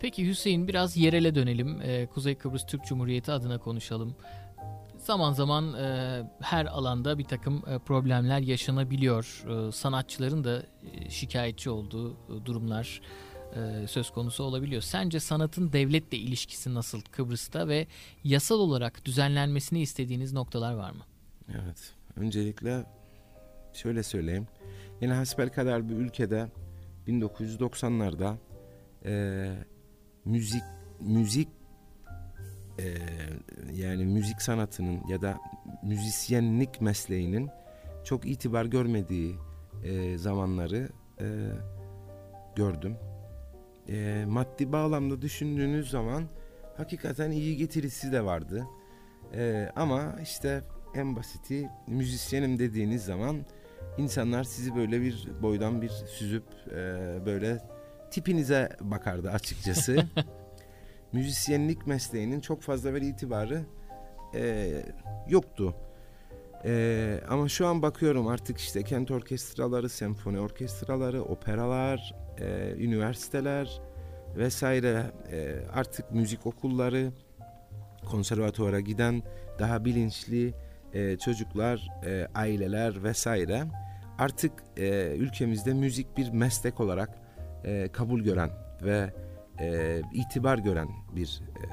Peki 0.00 0.26
Hüseyin 0.26 0.68
biraz 0.68 0.96
yerele 0.96 1.34
dönelim. 1.34 1.80
Ee, 1.82 2.06
Kuzey 2.06 2.34
Kıbrıs 2.34 2.66
Türk 2.66 2.84
Cumhuriyeti 2.84 3.32
adına 3.32 3.58
konuşalım 3.58 4.16
zaman 5.08 5.32
zaman 5.32 5.74
e, 5.74 6.22
her 6.40 6.66
alanda 6.66 7.18
bir 7.18 7.24
takım 7.24 7.62
e, 7.66 7.78
problemler 7.78 8.40
yaşanabiliyor. 8.40 9.44
E, 9.48 9.72
sanatçıların 9.72 10.44
da 10.44 10.62
e, 10.92 11.10
şikayetçi 11.10 11.70
olduğu 11.70 12.12
e, 12.12 12.44
durumlar 12.44 13.00
e, 13.56 13.86
söz 13.86 14.10
konusu 14.10 14.44
olabiliyor. 14.44 14.82
Sence 14.82 15.20
sanatın 15.20 15.72
devletle 15.72 16.18
ilişkisi 16.18 16.74
nasıl 16.74 17.00
Kıbrıs'ta 17.00 17.68
ve 17.68 17.86
yasal 18.24 18.58
olarak 18.58 19.04
düzenlenmesini 19.04 19.80
istediğiniz 19.80 20.32
noktalar 20.32 20.74
var 20.74 20.90
mı? 20.90 21.04
Evet. 21.48 21.94
Öncelikle 22.16 22.84
şöyle 23.72 24.02
söyleyeyim. 24.02 24.46
Yine 25.00 25.12
hasbel 25.12 25.48
kadar 25.48 25.88
bir 25.88 25.94
ülkede 25.94 26.48
1990'larda 27.06 28.36
e, 29.04 29.54
müzik 30.24 30.62
müzik 31.00 31.48
e, 32.78 32.84
yani 33.72 34.04
müzik 34.04 34.42
sanatının 34.42 35.00
ya 35.08 35.22
da 35.22 35.38
müzisyenlik 35.82 36.80
mesleğinin 36.80 37.50
çok 38.04 38.26
itibar 38.26 38.64
görmediği 38.64 39.36
e, 39.84 40.18
zamanları 40.18 40.88
e, 41.20 41.26
gördüm. 42.56 42.96
E, 43.88 44.24
maddi 44.28 44.72
bağlamda 44.72 45.22
düşündüğünüz 45.22 45.90
zaman 45.90 46.24
hakikaten 46.76 47.30
iyi 47.30 47.56
getirisi 47.56 48.12
de 48.12 48.24
vardı. 48.24 48.66
E, 49.34 49.72
ama 49.76 50.16
işte 50.22 50.62
en 50.94 51.16
basiti 51.16 51.70
müzisyenim 51.86 52.58
dediğiniz 52.58 53.04
zaman 53.04 53.46
insanlar 53.98 54.44
sizi 54.44 54.76
böyle 54.76 55.00
bir 55.00 55.28
boydan 55.42 55.82
bir 55.82 55.88
süzüp 55.88 56.44
e, 56.70 56.76
böyle 57.26 57.58
tipinize 58.10 58.68
bakardı 58.80 59.30
açıkçası. 59.30 59.96
müzisyenlik 61.12 61.86
mesleğinin 61.86 62.40
çok 62.40 62.62
fazla 62.62 62.94
bir 62.94 63.02
itibarı 63.02 63.64
e, 64.34 64.70
yoktu. 65.28 65.74
E, 66.64 67.20
ama 67.28 67.48
şu 67.48 67.66
an 67.66 67.82
bakıyorum 67.82 68.26
artık 68.26 68.58
işte 68.58 68.82
kent 68.82 69.10
orkestraları, 69.10 69.88
senfoni 69.88 70.40
orkestraları, 70.40 71.22
operalar, 71.22 72.14
e, 72.40 72.74
üniversiteler 72.78 73.80
vesaire 74.36 75.02
e, 75.32 75.56
artık 75.72 76.12
müzik 76.12 76.46
okulları, 76.46 77.12
konservatuvara 78.10 78.80
giden 78.80 79.22
daha 79.58 79.84
bilinçli 79.84 80.54
e, 80.92 81.16
çocuklar, 81.16 81.88
e, 82.06 82.26
aileler 82.34 83.04
vesaire 83.04 83.64
artık 84.18 84.52
e, 84.76 85.14
ülkemizde 85.16 85.74
müzik 85.74 86.16
bir 86.16 86.30
meslek 86.30 86.80
olarak 86.80 87.10
e, 87.64 87.88
kabul 87.92 88.20
gören 88.20 88.50
ve 88.82 89.12
e, 89.60 90.02
itibar 90.12 90.58
gören 90.58 90.88
bir 91.16 91.42
e, 91.56 91.66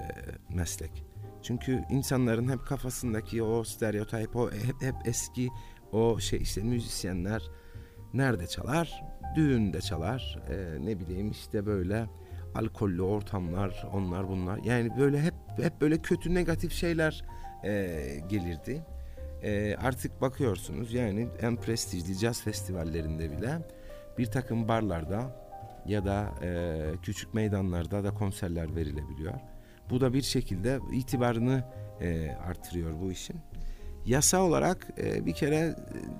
meslek. 0.56 1.04
Çünkü 1.42 1.84
insanların 1.89 2.51
hep 2.51 2.65
kafasındaki 2.65 3.44
o 3.44 3.63
stereotip, 3.63 4.36
o 4.36 4.51
hep, 4.51 4.82
hep 4.82 4.96
eski 5.06 5.50
o 5.92 6.20
şey 6.20 6.42
işte 6.42 6.62
müzisyenler 6.62 7.42
nerede 8.13 8.48
çalar? 8.48 9.04
Düğünde 9.36 9.82
çalar. 9.82 10.39
E, 10.50 10.86
ne 10.86 11.00
bileyim 11.00 11.32
işte 11.32 11.65
böyle 11.65 12.06
alkollü 12.56 13.01
ortamlar, 13.01 13.88
onlar 13.94 14.27
bunlar. 14.27 14.60
Yani 14.63 14.98
böyle 14.98 15.22
hep 15.22 15.34
hep 15.62 15.82
böyle 15.82 15.98
kötü 15.98 16.34
negatif 16.34 16.74
şeyler 16.74 17.25
e, 17.63 17.72
gelirdi. 18.30 18.86
E, 19.44 19.75
artık 19.75 20.22
bakıyorsunuz 20.22 20.94
yani 20.94 21.27
en 21.42 21.56
prestijli 21.56 22.18
caz 22.18 22.42
festivallerinde 22.42 23.32
bile 23.32 23.58
bir 24.18 24.25
takım 24.25 24.68
barlarda 24.68 25.45
ya 25.88 26.06
da 26.06 26.30
e, 26.44 26.82
küçük 27.01 27.34
meydanlarda 27.34 28.04
da 28.04 28.13
konserler 28.13 28.75
verilebiliyor. 28.75 29.34
Bu 29.89 30.01
da 30.01 30.13
bir 30.13 30.22
şekilde 30.22 30.80
itibarını 30.94 31.63
e, 32.01 32.32
artırıyor 32.32 33.01
bu 33.01 33.12
işin. 33.12 33.36
Yasa 34.06 34.42
olarak 34.42 34.88
e, 34.98 35.25
bir 35.25 35.34
kere 35.34 35.56
e, 35.56 35.75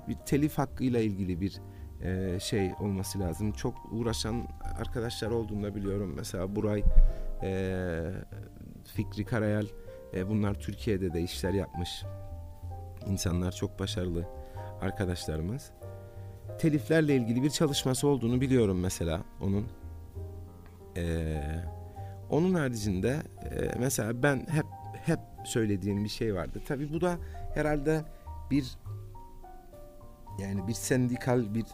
bir 0.08 0.14
telif 0.14 0.58
hakkıyla 0.58 1.00
ilgili 1.00 1.40
bir 1.40 1.60
e, 2.02 2.40
şey 2.40 2.72
olması 2.80 3.20
lazım. 3.20 3.52
Çok 3.52 3.74
uğraşan 3.92 4.48
arkadaşlar 4.78 5.30
olduğunu 5.30 5.62
da 5.62 5.74
biliyorum. 5.74 6.12
Mesela 6.16 6.56
Buray, 6.56 6.82
e, 7.42 8.10
Fikri 8.84 9.24
Karayel 9.24 9.66
e, 10.14 10.28
bunlar 10.28 10.54
Türkiye'de 10.54 11.12
de 11.12 11.22
işler 11.22 11.52
yapmış. 11.52 12.04
İnsanlar 13.06 13.52
çok 13.52 13.78
başarılı 13.78 14.28
arkadaşlarımız. 14.80 15.72
Teliflerle 16.58 17.16
ilgili 17.16 17.42
bir 17.42 17.50
çalışması 17.50 18.08
olduğunu 18.08 18.40
biliyorum 18.40 18.80
mesela 18.80 19.20
onun. 19.40 19.66
Ee, 20.96 21.42
onun 22.30 22.54
haricinde 22.54 23.16
e, 23.44 23.78
mesela 23.78 24.22
ben 24.22 24.46
hep 24.50 24.66
hep 25.04 25.18
söylediğim 25.44 26.04
bir 26.04 26.08
şey 26.08 26.34
vardı. 26.34 26.60
Tabii 26.68 26.92
bu 26.92 27.00
da 27.00 27.16
herhalde 27.54 28.02
bir 28.50 28.78
yani 30.38 30.68
bir 30.68 30.72
sendikal 30.72 31.54
bir 31.54 31.64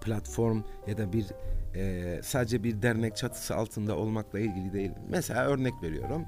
platform 0.00 0.62
ya 0.86 0.98
da 0.98 1.12
bir 1.12 1.26
e, 1.74 2.20
sadece 2.22 2.64
bir 2.64 2.82
dernek 2.82 3.16
çatısı 3.16 3.56
altında 3.56 3.96
olmakla 3.96 4.38
ilgili 4.40 4.72
değil. 4.72 4.90
Mesela 5.08 5.46
örnek 5.46 5.74
veriyorum. 5.82 6.24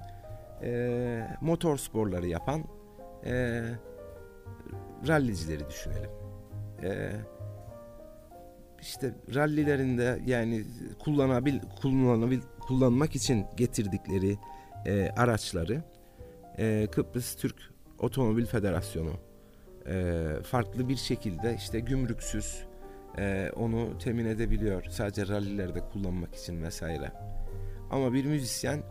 E, 0.62 1.28
motor 1.40 1.76
sporları 1.76 2.26
yapan 2.26 2.64
e, 3.24 3.62
rallicileri 5.08 5.68
düşünelim. 5.68 6.10
E, 6.82 7.10
işte 8.82 9.14
rallilerinde 9.34 10.20
yani 10.26 10.64
kullanabil 10.98 11.60
kullanabil 11.82 12.40
kullanmak 12.60 13.16
için 13.16 13.46
getirdikleri 13.56 14.38
e, 14.86 15.10
araçları 15.16 15.82
e, 16.58 16.88
Kıbrıs 16.92 17.36
Türk 17.36 17.56
Otomobil 17.98 18.46
Federasyonu 18.46 19.12
e, 19.86 20.24
farklı 20.42 20.88
bir 20.88 20.96
şekilde 20.96 21.54
işte 21.56 21.80
gümrüksüz 21.80 22.64
e, 23.18 23.50
onu 23.56 23.98
temin 23.98 24.26
edebiliyor 24.26 24.84
sadece 24.90 25.28
rallilerde 25.28 25.80
kullanmak 25.80 26.34
için 26.34 26.62
vesaire. 26.62 27.12
Ama 27.90 28.12
bir 28.12 28.24
müzisyen 28.24 28.82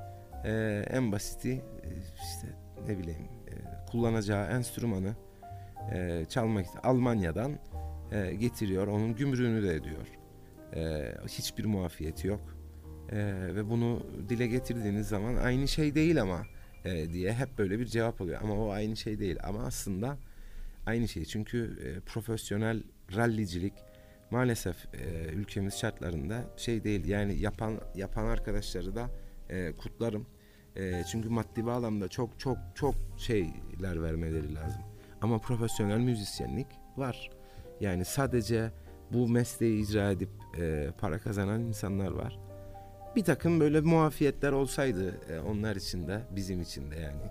e, 0.45 0.83
en 0.89 1.11
basiti 1.11 1.51
e, 1.51 1.89
işte 2.23 2.47
ne 2.87 2.97
bileyim 2.97 3.27
e, 3.47 3.53
kullanacağı 3.91 4.47
enstrümanı 4.47 5.15
e, 5.93 6.25
çalmak 6.29 6.65
Almanya'dan 6.83 7.59
e, 8.11 8.35
getiriyor. 8.35 8.87
Onun 8.87 9.15
gümrüğünü 9.15 9.63
de 9.63 9.75
ediyor. 9.75 10.07
E, 10.75 11.13
hiçbir 11.27 11.65
muafiyeti 11.65 12.27
yok. 12.27 12.41
E, 13.11 13.17
ve 13.55 13.69
bunu 13.69 14.03
dile 14.29 14.47
getirdiğiniz 14.47 15.07
zaman 15.07 15.35
aynı 15.35 15.67
şey 15.67 15.95
değil 15.95 16.21
ama 16.21 16.45
e, 16.85 17.13
diye 17.13 17.33
hep 17.33 17.57
böyle 17.57 17.79
bir 17.79 17.85
cevap 17.85 18.21
oluyor. 18.21 18.41
Ama 18.43 18.53
o 18.53 18.69
aynı 18.71 18.95
şey 18.95 19.19
değil. 19.19 19.37
Ama 19.43 19.63
aslında 19.63 20.17
aynı 20.85 21.07
şey. 21.07 21.25
Çünkü 21.25 21.79
e, 21.85 21.99
profesyonel 21.99 22.83
rallicilik 23.15 23.73
maalesef 24.31 24.75
e, 24.93 25.29
ülkemiz 25.33 25.77
şartlarında 25.77 26.43
şey 26.57 26.83
değil. 26.83 27.05
Yani 27.05 27.39
yapan 27.39 27.79
yapan 27.95 28.25
arkadaşları 28.25 28.95
da 28.95 29.09
e, 29.49 29.71
kutlarım. 29.71 30.27
E, 30.75 31.03
çünkü 31.11 31.29
maddi 31.29 31.65
bağlamda 31.65 32.07
çok 32.07 32.39
çok 32.39 32.57
çok 32.75 32.95
şeyler 33.17 34.03
vermeleri 34.03 34.55
lazım. 34.55 34.81
Ama 35.21 35.37
profesyonel 35.39 35.99
müzisyenlik 35.99 36.67
var. 36.97 37.29
Yani 37.81 38.05
sadece 38.05 38.71
bu 39.13 39.27
mesleği 39.27 39.83
icra 39.83 40.11
edip 40.11 40.29
e, 40.59 40.89
para 40.97 41.19
kazanan 41.19 41.61
insanlar 41.61 42.11
var. 42.11 42.39
Bir 43.15 43.23
takım 43.23 43.59
böyle 43.59 43.81
muafiyetler 43.81 44.51
olsaydı 44.51 45.19
e, 45.29 45.39
onlar 45.39 45.75
için 45.75 46.07
de 46.07 46.21
bizim 46.35 46.61
için 46.61 46.91
de 46.91 46.95
yani 46.95 47.21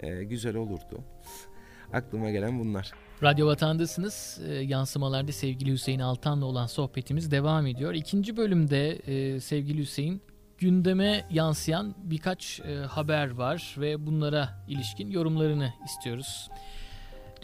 e, 0.00 0.24
güzel 0.24 0.56
olurdu. 0.56 1.00
Aklıma 1.92 2.30
gelen 2.30 2.60
bunlar. 2.60 2.92
Radyo 3.22 3.46
Vatan'dasınız. 3.46 4.40
E, 4.48 4.54
yansımalarda 4.54 5.32
sevgili 5.32 5.72
Hüseyin 5.72 6.00
Altan'la 6.00 6.44
olan 6.44 6.66
sohbetimiz 6.66 7.30
devam 7.30 7.66
ediyor. 7.66 7.94
İkinci 7.94 8.36
bölümde 8.36 8.90
e, 8.90 9.40
sevgili 9.40 9.80
Hüseyin 9.80 10.22
gündeme 10.58 11.26
yansıyan 11.30 11.94
birkaç 11.98 12.60
e, 12.60 12.76
haber 12.76 13.30
var 13.30 13.76
ve 13.78 14.06
bunlara 14.06 14.64
ilişkin 14.68 15.10
yorumlarını 15.10 15.72
istiyoruz. 15.84 16.48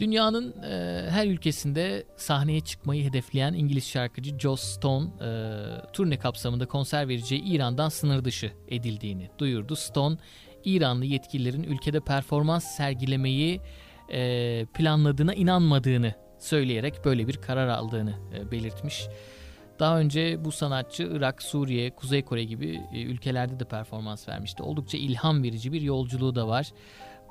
Dünyanın 0.01 0.61
e, 0.63 1.05
her 1.09 1.27
ülkesinde 1.27 2.03
sahneye 2.17 2.61
çıkmayı 2.61 3.09
hedefleyen 3.09 3.53
İngiliz 3.53 3.87
şarkıcı 3.87 4.39
Joss 4.39 4.63
Stone 4.63 5.07
e, 5.21 5.31
turne 5.93 6.19
kapsamında 6.19 6.65
konser 6.65 7.07
vereceği 7.07 7.41
İran'dan 7.41 7.89
sınır 7.89 8.25
dışı 8.25 8.51
edildiğini 8.67 9.29
duyurdu. 9.37 9.75
Stone, 9.75 10.17
İranlı 10.65 11.05
yetkililerin 11.05 11.63
ülkede 11.63 11.99
performans 11.99 12.63
sergilemeyi 12.63 13.61
e, 14.11 14.65
planladığına 14.73 15.33
inanmadığını 15.33 16.13
söyleyerek 16.39 17.05
böyle 17.05 17.27
bir 17.27 17.37
karar 17.37 17.67
aldığını 17.67 18.13
e, 18.35 18.51
belirtmiş. 18.51 19.07
Daha 19.79 19.99
önce 19.99 20.45
bu 20.45 20.51
sanatçı 20.51 21.09
Irak, 21.11 21.43
Suriye, 21.43 21.95
Kuzey 21.95 22.21
Kore 22.21 22.43
gibi 22.43 22.81
e, 22.93 23.01
ülkelerde 23.01 23.59
de 23.59 23.65
performans 23.65 24.29
vermişti. 24.29 24.63
Oldukça 24.63 24.97
ilham 24.97 25.43
verici 25.43 25.73
bir 25.73 25.81
yolculuğu 25.81 26.35
da 26.35 26.47
var. 26.47 26.71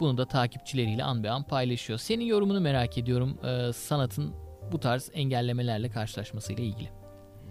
Bunu 0.00 0.18
da 0.18 0.28
takipçileriyle 0.28 1.04
an 1.04 1.24
be 1.24 1.30
an 1.30 1.42
paylaşıyor. 1.42 1.98
Senin 1.98 2.24
yorumunu 2.24 2.60
merak 2.60 2.98
ediyorum 2.98 3.38
e, 3.44 3.72
sanatın 3.72 4.34
bu 4.72 4.80
tarz 4.80 5.10
engellemelerle 5.14 5.90
karşılaşmasıyla 5.90 6.64
ilgili. 6.64 6.88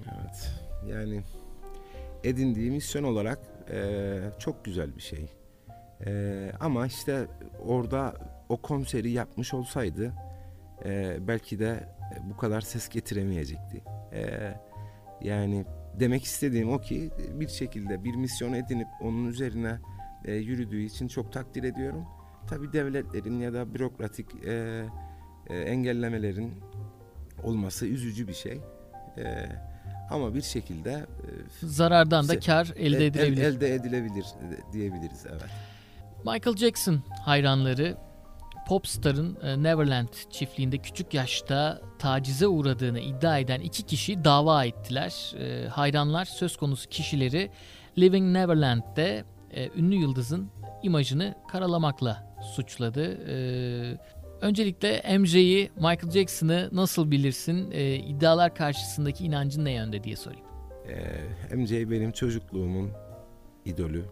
Evet 0.06 0.52
yani 0.88 1.22
edindiği 2.24 2.72
misyon 2.72 3.04
olarak 3.04 3.40
e, 3.72 4.20
çok 4.40 4.66
güzel 4.66 4.96
bir 4.96 5.02
şey. 5.02 5.30
E, 6.06 6.52
ama 6.60 6.88
işte 6.88 7.28
orada 7.66 8.14
o 8.50 8.58
konseri 8.58 9.12
yapmış 9.12 9.54
olsaydı 9.54 10.14
e, 10.86 11.18
belki 11.28 11.60
de 11.60 11.90
bu 12.24 12.38
kadar 12.38 12.62
ses 12.62 12.90
getiremeyecekti. 12.90 13.84
E, 14.14 14.54
yani 15.22 15.66
demek 16.00 16.24
istediğim 16.24 16.74
o 16.74 16.82
ki 16.82 17.12
bir 17.34 17.48
şekilde 17.48 18.04
bir 18.04 18.16
misyon 18.16 18.54
edinip 18.54 18.88
onun 19.02 19.26
üzerine 19.26 19.80
e, 20.26 20.34
yürüdüğü 20.34 20.82
için 20.82 21.08
çok 21.08 21.34
takdir 21.34 21.64
ediyorum. 21.64 22.06
Tabi 22.48 22.74
devletlerin 22.74 23.40
ya 23.40 23.54
da 23.54 23.74
bürokratik 23.74 24.28
e, 24.46 24.86
e, 25.48 25.58
engellemelerin 25.58 26.54
olması 27.44 27.86
üzücü 27.86 28.28
bir 28.28 28.34
şey. 28.34 28.62
E, 29.18 29.46
ama 30.10 30.36
bir 30.36 30.42
şekilde 30.42 30.92
e, 30.92 31.30
zarardan 31.68 32.28
da 32.28 32.40
kar 32.40 32.74
elde 32.76 33.06
edilebilir. 33.06 33.44
El, 33.44 33.56
elde 33.56 33.74
edilebilir 33.74 34.26
diyebiliriz 34.74 35.26
evet. 35.30 35.50
Michael 36.26 36.58
Jackson 36.58 37.02
hayranları 37.26 37.98
Popstar'ın 38.68 39.38
e, 39.44 39.64
Neverland 39.64 40.08
çiftliğinde 40.30 40.78
küçük 40.78 41.14
yaşta 41.14 41.82
tacize 42.00 42.48
uğradığını 42.48 43.00
iddia 43.00 43.38
eden 43.38 43.60
iki 43.60 43.84
kişi 43.84 44.24
dava 44.24 44.66
ettiler. 44.66 45.34
E, 45.40 45.68
hayranlar 45.68 46.26
söz 46.26 46.58
konusu 46.58 46.90
kişileri 46.90 47.52
Living 47.98 48.34
Neverland'de 48.34 49.24
e, 49.54 49.70
ünlü 49.80 49.96
yıldızın 49.96 50.52
imajını 50.84 51.36
karalamakla 51.52 52.36
suçladı. 52.42 53.18
Ee, 53.28 53.98
öncelikle 54.42 55.18
MJ'yi, 55.18 55.72
Michael 55.76 56.12
Jackson'ı 56.12 56.70
nasıl 56.72 57.12
bilirsin? 57.12 57.72
Ee, 57.72 57.96
iddialar 57.96 58.56
karşısındaki 58.56 59.26
inancın 59.26 59.66
ne 59.66 59.72
yönde 59.72 60.04
diye 60.04 60.16
sorayım. 60.16 60.46
Ee, 60.88 61.56
MJ 61.56 61.72
benim 61.72 62.12
çocukluğumun 62.12 62.92
idolü. 63.66 64.06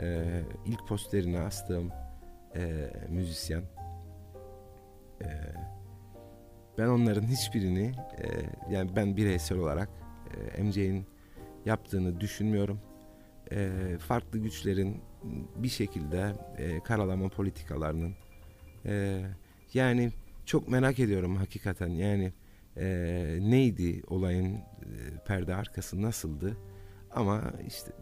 Ee, 0.00 0.42
ilk 0.66 0.88
posterini 0.88 1.40
astığım 1.40 1.90
e, 2.56 2.90
müzisyen. 3.08 3.62
Ee, 5.22 5.26
ben 6.78 6.86
onların 6.86 7.26
hiçbirini 7.26 7.92
e, 8.18 8.26
yani 8.70 8.96
ben 8.96 9.16
bireysel 9.16 9.58
olarak 9.58 9.88
e, 10.56 10.62
MJ'in 10.62 11.06
yaptığını 11.64 12.20
düşünmüyorum. 12.20 12.80
E, 13.52 13.70
farklı 13.98 14.38
güçlerin 14.38 15.02
bir 15.56 15.68
şekilde 15.68 16.34
e, 16.58 16.80
karalama 16.80 17.28
politikalarının 17.28 18.14
e, 18.86 19.24
yani 19.74 20.12
çok 20.46 20.68
merak 20.68 20.98
ediyorum 20.98 21.36
hakikaten 21.36 21.88
yani 21.88 22.32
e, 22.76 22.86
neydi 23.40 24.02
olayın 24.06 24.54
e, 24.54 24.62
perde 25.26 25.54
arkası 25.54 26.02
nasıldı 26.02 26.56
ama 27.10 27.52
işte 27.66 27.92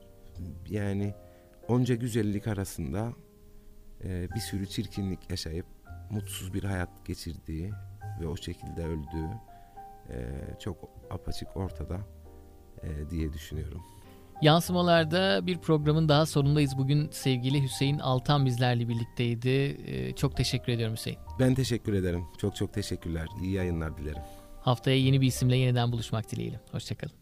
yani 0.68 1.14
onca 1.68 1.94
güzellik 1.94 2.46
arasında 2.46 3.12
e, 4.04 4.28
bir 4.34 4.40
sürü 4.40 4.66
çirkinlik 4.66 5.30
yaşayıp 5.30 5.66
mutsuz 6.10 6.54
bir 6.54 6.64
hayat 6.64 7.06
geçirdiği 7.06 7.72
ve 8.20 8.26
o 8.26 8.36
şekilde 8.36 8.84
öldüğü 8.84 9.30
e, 10.10 10.18
çok 10.60 10.90
apaçık 11.10 11.56
ortada 11.56 12.00
e, 12.82 13.10
diye 13.10 13.32
düşünüyorum. 13.32 13.82
Yansımalarda 14.42 15.46
bir 15.46 15.58
programın 15.58 16.08
daha 16.08 16.26
sonundayız. 16.26 16.78
Bugün 16.78 17.08
sevgili 17.10 17.62
Hüseyin 17.62 17.98
Altan 17.98 18.46
bizlerle 18.46 18.88
birlikteydi. 18.88 19.48
E, 19.86 20.12
çok 20.12 20.36
teşekkür 20.36 20.72
ediyorum 20.72 20.96
Hüseyin. 20.96 21.18
Ben 21.38 21.54
teşekkür 21.54 21.92
ederim. 21.92 22.24
Çok 22.38 22.56
çok 22.56 22.74
teşekkürler. 22.74 23.26
İyi 23.42 23.52
yayınlar 23.52 23.96
dilerim. 23.96 24.22
Haftaya 24.60 24.96
yeni 24.96 25.20
bir 25.20 25.26
isimle 25.26 25.56
yeniden 25.56 25.92
buluşmak 25.92 26.30
dileğiyle. 26.30 26.60
Hoşçakalın. 26.72 27.18